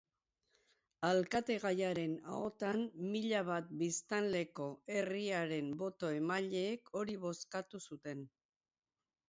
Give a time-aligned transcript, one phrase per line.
[1.09, 8.29] Alkategaiaren ahotan, mila bat biztanleko herriaren boto-emaileek hori bozkatu zuten.